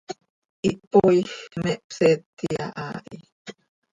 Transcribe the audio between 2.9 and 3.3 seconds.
hi.